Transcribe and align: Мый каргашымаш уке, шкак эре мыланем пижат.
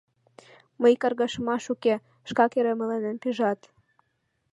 Мый 0.81 0.93
каргашымаш 1.01 1.63
уке, 1.73 1.95
шкак 2.29 2.51
эре 2.59 2.73
мыланем 2.77 3.15
пижат. 3.21 3.59